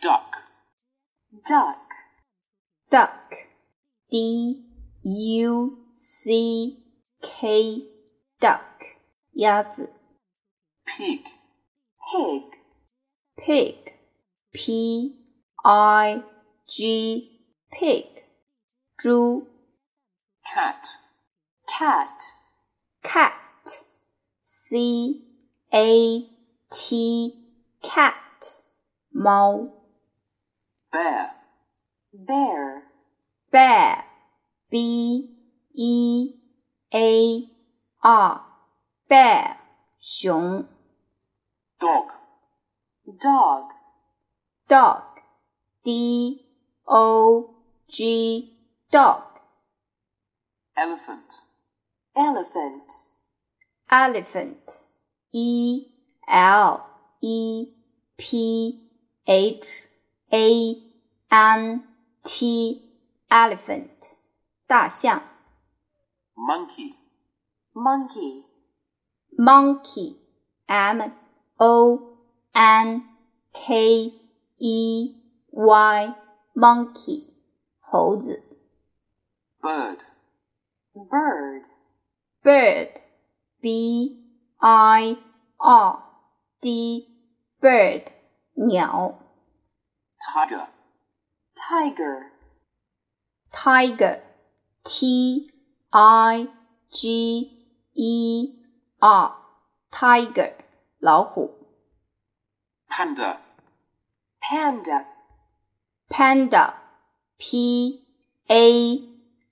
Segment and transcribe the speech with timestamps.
[0.00, 0.42] duck,
[1.48, 1.78] duck,
[2.90, 3.34] duck,
[4.10, 4.64] d
[5.02, 6.76] u c
[7.22, 7.82] k,
[8.40, 8.96] duck,
[9.32, 9.92] 鸭子。
[10.84, 11.22] pig,
[11.98, 12.42] pig,
[13.36, 13.92] pig,
[14.52, 15.24] p
[15.64, 16.22] i
[16.66, 18.06] g, pig,
[18.96, 19.46] 猪。
[20.56, 20.96] cat,
[21.66, 22.22] cat,
[23.02, 23.84] cat,
[24.42, 25.22] c
[25.72, 26.20] a
[26.70, 27.34] t,
[27.82, 28.14] cat,
[29.10, 29.79] 猫。
[30.91, 31.31] Bear,
[32.13, 32.83] bear,
[33.49, 34.03] bear,
[34.69, 35.29] b
[35.73, 36.33] e
[36.93, 37.49] a
[38.03, 38.41] r,
[39.07, 39.55] bear,
[39.99, 40.65] 熊。
[41.79, 42.11] dog,
[43.19, 43.63] dog,
[44.67, 45.03] dog,
[45.83, 46.39] d
[46.85, 47.55] o
[47.87, 48.51] g,
[48.91, 49.23] dog,
[50.75, 51.41] elephant,
[52.15, 52.87] elephant,
[53.89, 54.83] elephant,
[55.33, 55.87] e
[56.27, 56.81] l
[57.21, 57.67] e
[58.17, 58.77] p
[59.25, 59.90] h
[60.30, 60.76] a
[61.28, 61.84] n
[62.22, 62.82] t,
[63.28, 64.14] elephant,
[64.66, 65.22] 大象。
[66.36, 66.94] monkey,
[67.74, 68.44] monkey,
[69.38, 70.16] monkey,
[70.66, 71.12] m
[71.58, 72.00] o
[72.52, 73.02] n
[73.52, 74.12] k
[74.58, 75.14] e
[75.50, 76.14] y,
[76.54, 77.24] monkey,
[77.80, 78.42] 猴子。
[79.62, 79.98] bird,
[80.94, 81.62] bird,
[82.42, 83.00] bird,
[83.60, 84.16] b
[84.58, 85.16] i
[85.58, 85.98] r
[86.60, 87.06] d,
[87.60, 88.04] bird,
[88.54, 89.18] 鸟。
[90.20, 90.66] tiger,
[91.54, 92.30] tiger,
[93.52, 94.20] tiger,
[94.84, 95.50] t
[95.90, 96.48] i
[96.90, 97.50] g
[97.94, 98.54] e
[99.00, 99.32] r,
[99.90, 100.52] tiger,
[100.98, 101.56] 老虎。
[102.88, 103.36] panda,
[104.40, 105.04] panda,
[106.08, 106.74] panda,
[107.38, 108.02] p
[108.48, 109.00] a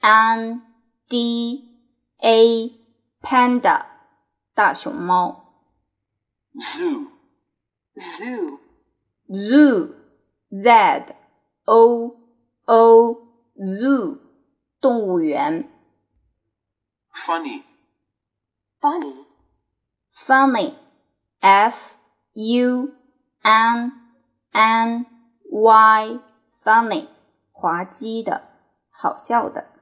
[0.00, 0.62] n
[1.08, 1.62] d
[2.18, 2.72] a,
[3.20, 3.86] panda,
[4.54, 5.44] 大熊猫。
[6.58, 7.08] zoo,
[7.96, 8.58] zoo,
[9.28, 9.97] zoo,
[10.49, 11.15] Z
[11.65, 12.15] o
[12.65, 13.15] o,
[13.55, 14.19] zoo,
[14.79, 15.69] 动物园。
[17.13, 17.63] funny,
[18.79, 19.25] funny,
[20.11, 20.73] funny,
[21.41, 21.95] f
[22.33, 22.93] u
[23.41, 23.91] n
[24.51, 25.05] n
[25.51, 26.19] y,
[26.63, 27.07] funny,
[27.51, 28.47] 滑稽的，
[28.89, 29.78] 好笑的。